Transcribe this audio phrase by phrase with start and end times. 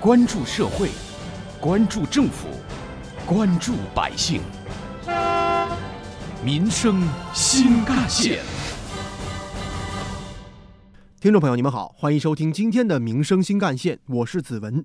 [0.00, 0.90] 关注社会，
[1.60, 2.46] 关注政府，
[3.26, 4.40] 关注百姓，
[6.44, 7.02] 民生
[7.34, 8.38] 新干线。
[11.20, 14.84] 听众朋友，你们好，欢迎收听今天的《民生新干线》，我是子文。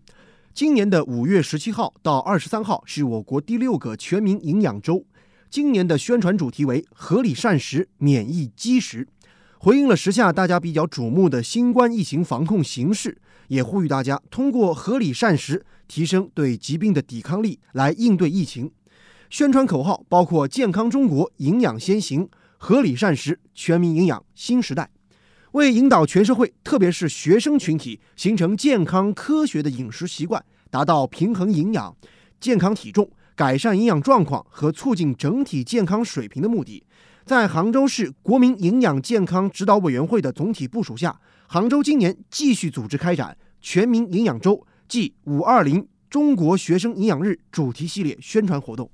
[0.52, 5.06] 今年的五月十七号到二十三号是我国第六个全民营养周。
[5.48, 9.08] 今年的宣传主题为“合理膳食，免疫积食”，
[9.64, 13.18] 回应了时下大家比较瞩目的新冠疫情防控形势，
[13.48, 18.70] 也呼吁大家通过合理膳食提升对疾病的抵抗力，来应对疫情。
[19.30, 22.28] 宣传口号包括“健康中国，营养先行”、
[22.60, 24.90] “合理膳食，全民营养新时代”。
[25.54, 31.96] 为引导全社会，特别是学生群体形成健康科学的饮食习惯，达到平衡营养、
[32.42, 33.10] 健康体重。
[33.36, 36.84] 改善营养状况和促进整体健康水平的目的，
[37.26, 41.18] 在杭州市国民营养健康指导委员会的总体部署下，
[41.48, 48.92] 杭州今年继续组织开展全民营养周暨“五二零”中国学生营养日主题系列宣传活动。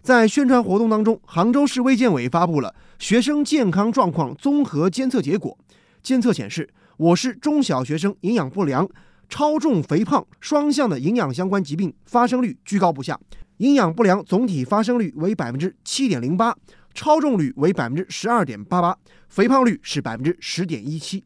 [0.00, 5.58] 在宣传活动当中，杭州市卫健委发布了学生健康状况综合监测结果，
[6.04, 8.88] 监测显示，我市中小学生营养不良、
[9.28, 13.18] 超重、肥胖双向的营养相关疾病发生率居高不下。
[13.56, 16.54] 营养不良总体发生率为百分之七点零八，
[16.96, 18.96] 超重率为百分之十二点八八，
[19.28, 21.22] 肥胖率是百分之十点一七。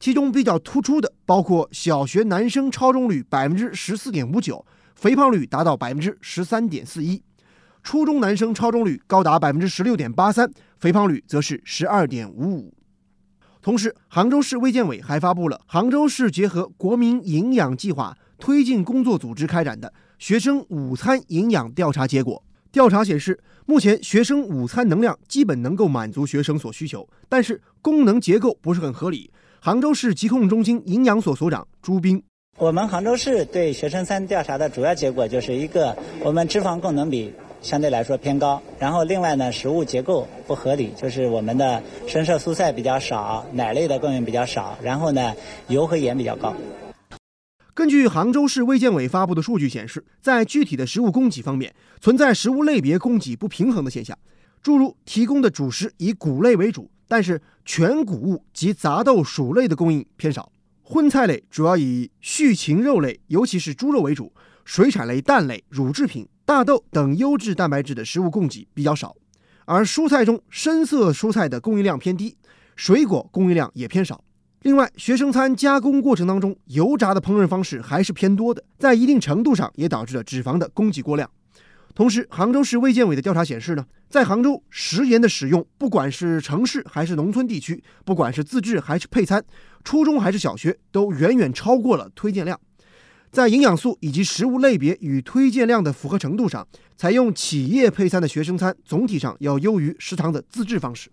[0.00, 7.22] 其中比较突出的包括小学男生超重率百分之十四点五九，肥胖率达到百分之十三点四一；
[7.84, 12.74] 初中男生超重率高达百分之十六点八三，肥胖率则是十二点五五。
[13.62, 19.92] 同时，杭州市卫健委还发布了杭州市结合国民营养计划推进工作组织开展的。
[20.18, 29.30] 学生午餐营养调查结果，调查显示，目前学生午餐能量基本能够满足学生所需求，但是功能结构不是很合理。
[29.60, 32.22] 杭州市疾控中心营养所所长朱斌，
[32.56, 37.30] 我们杭州市对学生餐调查的主要结果就是一个，我们脂肪供能比
[37.60, 45.34] 相对来说偏高，然后另外呢，食物结构不合理，就是我们的深色蔬菜比较少，奶类的供应比较少，然后呢，
[45.68, 46.54] 油和盐比较高。
[47.74, 54.18] 根据杭州市卫健委发布的数据显示，在具体的食物供给方面，存在食物类别供给不平衡的现象。
[54.62, 60.52] 诸如提供的主食以谷类为主，但是全谷物及杂豆、薯类的供应偏少；
[60.82, 64.30] 荤菜类主要以畜禽肉类，尤其是猪肉为主；
[64.66, 69.16] 水产类、蛋类、乳制品、大豆等优质蛋白质的食物供给比较少；
[69.64, 72.36] 而蔬菜中，深色蔬菜的供应量偏低，
[72.76, 74.22] 水果供应量也偏少。
[74.62, 81.28] 另外，学生餐加工过程当中，油炸的烹饪方式还是偏多的，在一定程度上也导致了脂肪的供给过量。
[81.96, 89.44] 同时，杭州市卫健委的调查显示呢，在杭州食盐的使用，不管是城市还是农村地区，不管是自制还是配餐，
[89.82, 92.58] 初中还是小学，都远远超过了推荐量。
[93.32, 96.64] 在营养素以及食物类别与推荐量的符合程度上，
[96.96, 101.10] 采用企业配餐的学生餐总体上要优于食堂的自制方式。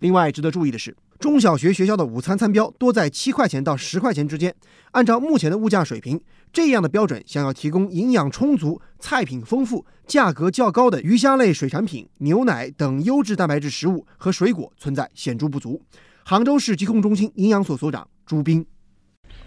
[0.00, 0.94] 另外，值得注意的是。
[1.22, 4.52] 中小学学校的午餐餐标多在七块钱到十块钱之间。
[4.90, 6.20] 按照目前的物价水平，
[6.52, 15.80] 这样的标准想要提供营养充足、菜品丰富、价格较高的鱼虾类水产品、牛奶等优质蛋白质食物和水果，存在显著不足。
[16.24, 18.66] 杭州市疾控中心营养所所长朱斌。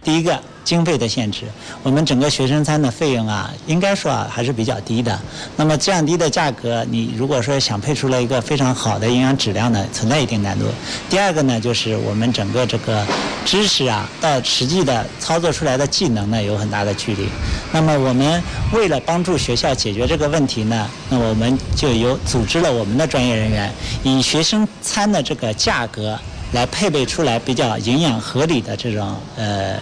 [0.05, 1.45] 第一个经费的限制，
[1.81, 5.19] 我们整个学生餐的费用啊，应该说啊还是比较低的。
[5.57, 10.66] 那么这样低的价格，你如果说想配出来一个非常好的营养质量呢，存在一定难度。
[11.09, 13.03] 第二个呢，就是我们整个这个
[13.43, 17.27] 知识啊，到实际的操作出来的技能呢，有很大的距离。
[17.72, 18.41] 那么我们
[18.72, 23.73] 为了帮助学校解决这个问题呢，那我们就有组织了我们的专业人员，
[24.03, 26.19] 以学生餐的这个价格。
[26.55, 29.77] 来配备出来比较营养合理的这种呃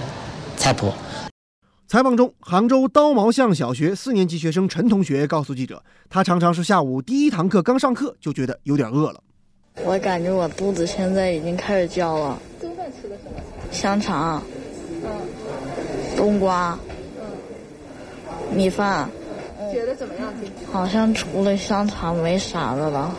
[0.57, 0.91] 菜谱。
[1.88, 9.22] 采访中，杭州刀毛巷小学四年级学生陈同学告诉记者，他常常是下午第一堂课刚上课就觉得有点饿了。
[9.84, 12.40] 我感觉我肚子现在已经开始叫了。
[12.59, 13.40] 中饭吃的什么？
[13.72, 14.41] 香肠。
[15.03, 15.11] 嗯。
[16.17, 16.76] 冬瓜。
[17.19, 18.58] 嗯。
[18.58, 19.08] 米饭。
[19.72, 20.34] 觉得怎么样？
[20.72, 23.16] 好像除了香肠没啥的了。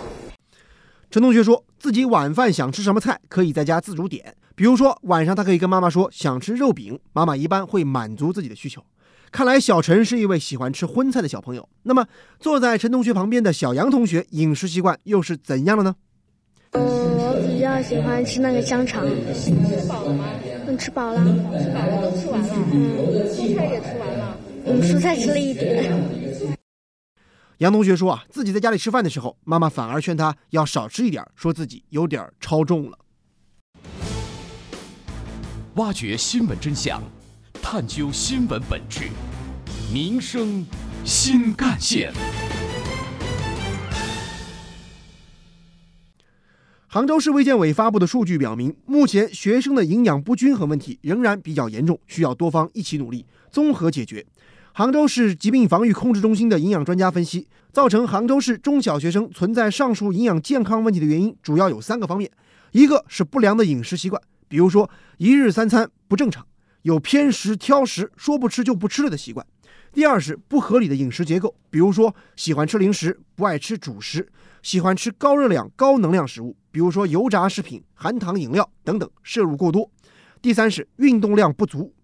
[1.13, 4.35] 陈同学说自己晚饭想吃什么菜，可以在家自主点。
[4.55, 8.83] 比如说晚上他可以跟妈妈说想吃肉饼，妈妈一般会满足自己的需求。
[9.31, 11.69] 看来小陈是一位喜欢吃荤菜的小朋友。
[11.83, 12.07] 那么
[12.41, 15.95] 坐在陈同学旁边的小杨同学饮食习惯又是怎样的呢？
[16.71, 19.05] 嗯，我比较喜欢吃那个香肠。
[19.35, 19.51] 吃
[19.87, 20.25] 饱了吗？
[20.67, 21.23] 嗯，吃饱了。
[21.23, 22.49] 吃饱了都吃完了。
[22.73, 22.97] 嗯，
[23.29, 24.39] 蔬菜也吃完了。
[24.65, 25.93] 嗯，蔬菜吃了一点。
[27.59, 32.99] 杨同学说啊，自己在家里吃饭的时候，妈妈反而劝他要少吃一点，说自己有点超重了。
[35.77, 37.01] 挖掘新闻真相，
[37.63, 39.09] 探究新闻本质，
[39.93, 40.67] 民生
[41.05, 42.13] 新干线。
[46.89, 54.27] 杭州市卫健委发布的数据表明，目前学生的营养不均衡问题仍然比较严重，需要多方一起努力，综合解决。
[54.77, 62.29] 杭州市疾病防御控制中心的营养专家分析，造成杭州市中小学生存在上述营养健康问题的原因主要有三个方面：
[62.73, 66.45] 一个是不良的饮食习惯，比如说一日三餐不正常，
[66.83, 69.47] 有偏食、挑食、说不吃就不吃了的习惯；
[69.93, 74.29] 第二是不合理的饮食结构，比如说喜欢吃零食，不爱吃主食，
[74.61, 76.57] 喜欢吃高热量、高能量食物。
[76.73, 79.89] 比如说油炸食品、含糖饮料等等摄入过多。
[80.43, 81.95] 第三是运动量不足，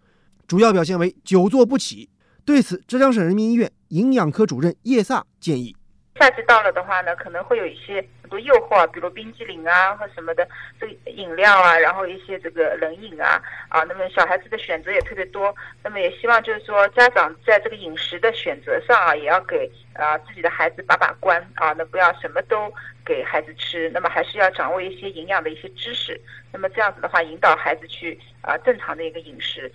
[0.47, 2.09] 主要表现为久坐不起。
[2.45, 5.77] 对此，浙江省人民医院营养科主任叶萨建议：
[6.17, 10.47] 夏季到了的话呢，可能会有一些很多诱惑，比如冰激凌啊或什么的
[10.79, 15.55] 这个饮料啊，然后一些这个冷饮啊啊，那么小孩子的选择也特别多。
[15.83, 22.73] 那么也希望就是说家长在这个饮食的选择上啊，也要给啊自己的孩子把把关啊，那不要什么都。
[23.03, 26.21] 给孩子吃，那么还是要掌握一些营养的一些知识，
[26.53, 29.73] 那么这样子的话，引导孩子去啊正常的一个饮食。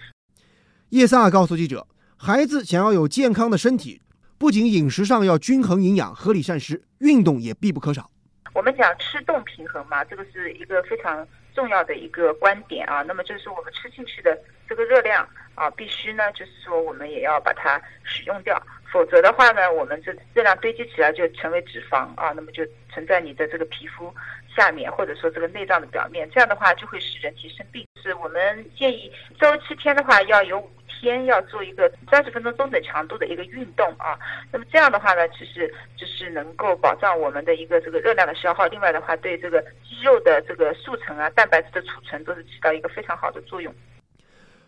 [0.92, 1.86] 叶萨告诉记者，
[2.18, 4.02] 孩子想要有健康的身体，
[4.38, 8.10] 不仅饮食上要均衡营养、合理膳食，运动也必不可少。
[8.54, 13.02] 我们讲吃动平衡嘛，这个是一个非常重要的一个观点啊。
[13.02, 18.62] 那么就是我们吃进去的这个热量啊，必须呢，就是说我们也要把它使用掉。
[18.92, 24.14] 否则的话呢，我们这热量堆积起来就成为脂肪啊，那么就存在你的这个皮肤
[24.56, 27.86] 下面，或者说这个内脏的表面，这样的话就会使人体生病。
[28.02, 34.18] 是我们建议周七天的话，要有五天要做一个三十分钟中等强度的一个运动啊。
[34.52, 43.74] 那么这样的话呢，其实就是能够保障我们的一个这个热量的消耗，另外的话对这个肌肉的这个塑成啊、蛋白质的储存都是起到一个非常好的作用。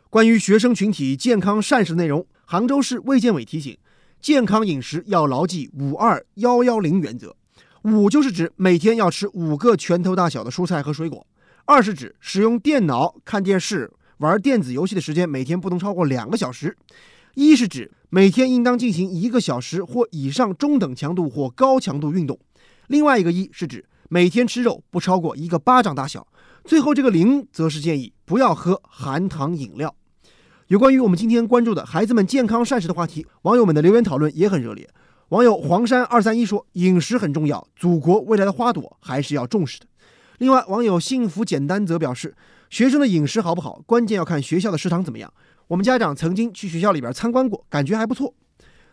[0.10, 3.78] 关于学生群体健康膳食内容，杭州市卫健委提醒。
[4.20, 7.36] 健康饮食要牢记五二幺幺零原则，
[7.84, 11.24] 五就是指每天要吃五个拳头大小的蔬菜和水果；
[11.66, 16.72] 二是指使用电脑、看电视、玩电子游戏的时间每天不能超过两个小时；
[17.36, 22.36] 一是指每天应当进行一个小时或以上中等强度或高强度运动；
[22.88, 26.22] 另外一个一是指每天吃肉不超过一个巴掌大小；
[26.66, 29.94] 最后这个零则是建议不要喝含糖饮料。
[30.68, 34.90] 有关于我们今天关注的孩子们健康膳食的话题，网友们的留言讨论也很热烈。
[35.30, 39.86] 网友黄山二三一说：“饮食很重要，祖国未来的花朵还是要重视的。”
[40.40, 42.34] 另外，网友幸福简单则表示
[42.70, 45.34] ：“学生的饮食好不好，关键要看学校的食堂怎么样。
[45.68, 48.34] 我们家长曾经去学校里边参观过，感觉还不错。”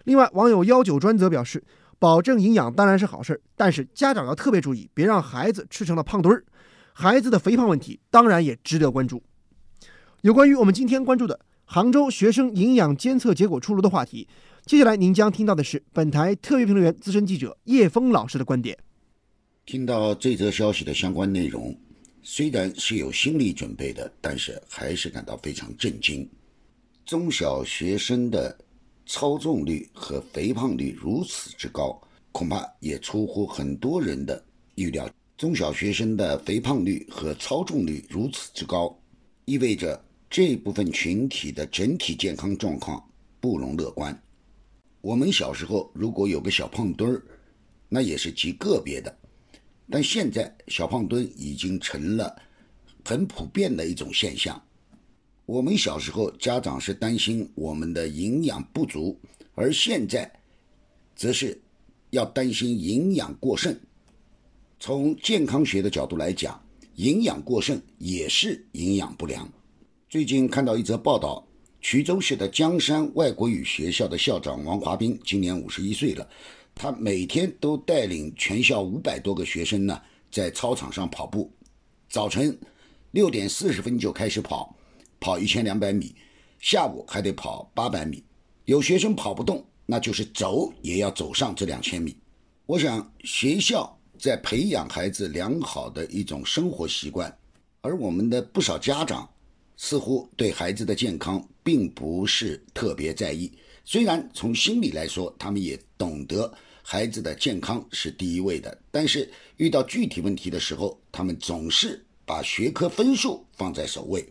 [0.04, 1.64] 另外，网友幺九专则表示
[1.98, 6.44] ：“保证营养当然是好事，但是家长要特别注意，别让孩子吃成了胖墩儿。
[6.92, 9.22] 孩子的肥胖问题当然也值得关注。”
[10.22, 11.40] 有关于我们今天关注的。
[11.66, 14.28] 杭州学生营养监测结果出炉的话题，
[14.66, 18.78] 接下来您将听到的是本台特约评论员、资深记者叶峰老师的观点。
[19.64, 21.74] 听到这则消息的相关内容，
[22.24, 26.28] 虽然是有心理准备的，但是还是感到非常震惊。
[27.04, 28.58] 中小学生的
[29.06, 32.00] 超重率和肥胖率如此之高，
[32.32, 34.42] 恐怕也出乎很多人的
[34.74, 35.08] 预料。
[35.36, 38.98] 中小学生的肥胖率和超重率如此之高，
[39.44, 40.02] 意味着。
[40.30, 43.00] 这部分群体的整体健康状况
[43.38, 44.20] 不容乐观。
[45.00, 47.22] 我们小时候如果有个小胖墩儿，
[47.88, 49.16] 那也是极个别的，
[49.90, 52.34] 但现在小胖墩已经成了
[53.04, 54.60] 很普遍的一种现象。
[55.46, 59.18] 我们小时候家长是担心我们的营养不足，
[59.54, 60.32] 而现在
[61.14, 61.60] 则是
[62.10, 63.78] 要担心营养过剩。
[64.80, 66.58] 从健康学的角度来讲，
[66.96, 69.46] 营养过剩也是营养不良。
[70.08, 71.46] 最近看到一则报道，
[71.82, 76.26] 衢州市的江山外国语学校的校长王华斌今年五十一岁了。
[76.74, 80.00] 他每天都带领全校五百多个学生呢，
[80.30, 81.50] 在操场上跑步。
[82.08, 82.58] 早晨
[83.12, 84.76] 六点四十分就开始跑，
[85.20, 86.14] 跑一千两百米；
[86.60, 88.22] 下午还得跑八百米。
[88.64, 92.16] 有学生跑不动，那就是走也要走上这两千米。
[92.66, 97.36] 我想，学校在培养孩子良好的一种生活习惯，
[97.82, 99.28] 而我们的不少家长。
[99.76, 103.52] 似乎对孩子的健康并不是特别在意，
[103.84, 114.26] 虽然从心理来说，他们也懂得孩子的健康是第一位的，但是遇到具体问题的时候，他们总是把学科分数放在首位。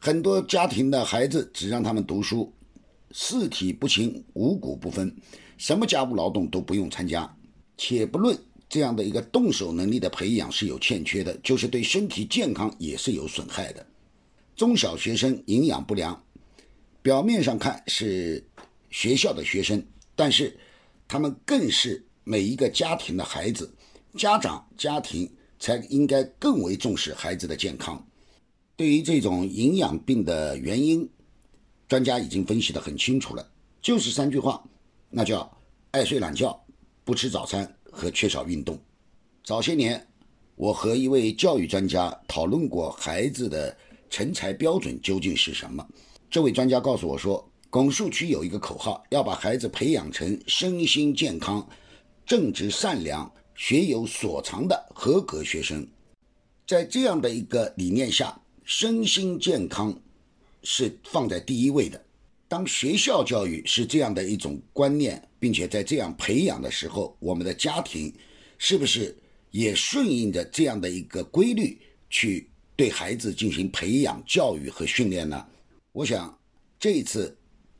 [0.00, 2.52] 很多家庭的孩子只让他们读书，
[3.12, 5.14] 四体不勤，五谷不分，
[5.58, 7.30] 什么家务劳动都不用参加。
[7.76, 8.36] 且不论
[8.68, 13.86] 这样的一个动手能力的培养是有欠缺的，就是对身体健康也是有损害的。
[14.56, 16.22] 中小学生营养不良，
[17.00, 18.44] 表面上看是
[18.92, 19.84] 学校的学生，
[20.14, 20.56] 但是
[21.08, 23.74] 他们更是每一个家庭的孩子，
[24.16, 28.06] 家长、家庭才应该更为重视孩子的健康。
[28.76, 31.08] 对于这种营养病的原因，
[31.88, 34.62] 专家已经分析得很清楚了，就是三句话，
[35.10, 35.50] 那叫
[35.90, 36.64] 爱睡懒觉、
[37.04, 38.78] 不吃早餐和缺少运动。
[39.42, 40.06] 早些年，
[40.54, 43.76] 我和一位教育专家讨论过孩子的
[44.10, 45.86] 成才标准究竟是什么。
[46.30, 51.66] 这位专家告诉我说，拱墅区有一个口号，要把孩子培养成身心健康、
[52.26, 55.88] 正直善良、学有所长的合格学生。
[56.66, 59.98] 在这样的一个理念下，身心健康
[60.62, 61.98] 是放在第一位的。
[62.46, 68.12] 当学校教育是这样的一种观念，并且在这样培养的时候，我们的家庭
[68.58, 69.16] 是不是
[69.50, 75.46] 也顺应着这样的一个规律去对孩子进行培养、教育和训练呢？
[75.92, 76.38] 我想，
[76.78, 77.34] 这一次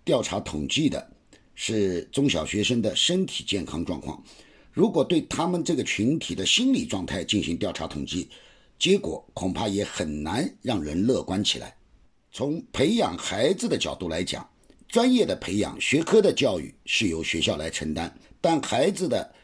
[0.04, 1.10] 调查统计的
[1.54, 4.22] 是中小学生的身体健康状况。
[4.72, 8.28] 如果对他们这个群体的心理状态进行调查统计，
[8.78, 11.76] 结果恐怕也很难让人乐观起来。
[12.32, 14.48] 从培养孩子的角度来讲，
[14.88, 19.34] 专业的培养、学科的教育是由学校来承担，但孩子的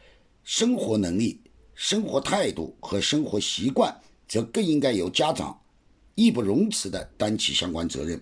[0.43, 1.39] 生活能力、
[1.75, 3.95] 生活态度和生活习惯，
[4.27, 5.55] 则更应该由家长
[6.15, 8.19] 义不容辞地担起相关责任。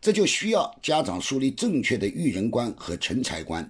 [0.00, 3.68] 这就需要家长树立正确的育人观和成才观，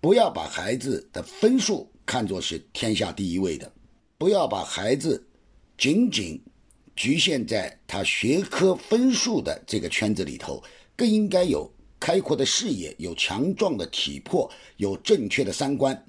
[0.00, 3.70] 不要把孩子的分数看作是天下第一位的，
[4.16, 5.26] 不要把孩子
[5.76, 6.40] 仅仅
[6.94, 10.62] 局限在他学科分数的这个圈子里头，
[10.94, 16.06] 更应该有开阔的视野，有强壮的体魄，有正确的三观。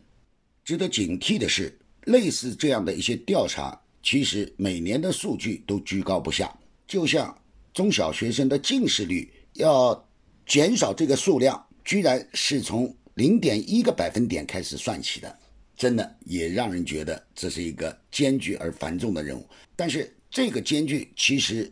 [0.63, 6.55] 值得警惕的是，类似这样的一些调查，其实每年的数据都居高不下，
[6.85, 7.35] 就像
[7.73, 9.31] 中小学生的近视率。
[9.55, 10.07] 要
[10.45, 15.39] 减少这个数量，居然是从零点一个百分点开始算起的，
[15.75, 19.47] 真的也让人觉得这是一个艰巨而繁重的任务。
[19.75, 21.71] 但是这个艰巨其实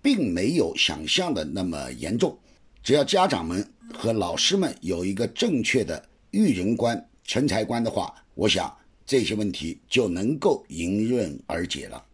[0.00, 2.38] 并没有想象的那么严重，
[2.82, 8.74] 只要家长们和老师们有一个正确的育人观、成才观的话，我想
[9.06, 12.04] 这些问题就能够迎刃而解了。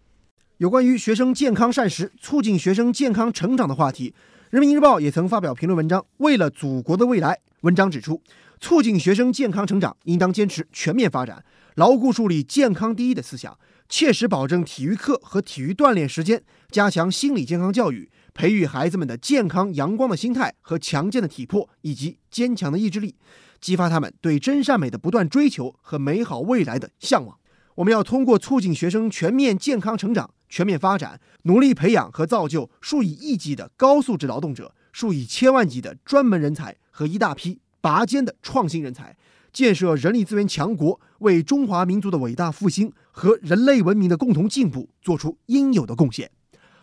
[0.58, 4.14] 有关于学生健康膳食、促进学生健康成长的话题。
[4.50, 7.38] 人民日报也曾发表评论文章，为了祖国的未来。
[7.60, 8.22] 文章指出，
[8.58, 13.58] 促进学生健康成长，应当坚持全面发展，牢固树立健康第一的思想，
[13.90, 23.16] 切实保证体育课和体育锻炼时间，加强心理健康教育，培育孩子们的健康阳光的心态和强健的体魄以及坚强的意志力，
[23.60, 27.36] 激发他们对真善美的不断追求和美好未来的向往。
[27.74, 30.30] 我们要通过促进学生全面健康成长。
[30.48, 39.16] 全面发展，努力培养和造就数以亿计的高素质劳动者，数以千万计的专门人才和一大批拔尖的创新人才，
[39.52, 46.30] 建设人力资源强国，为中华民族的伟大复兴和人类文明的共同进步做出应有的贡献。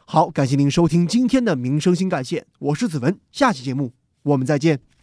[0.06, 3.94] 好，感谢您收听今天的民生新干线，我是子文，下期节目
[4.24, 4.95] 我们再见。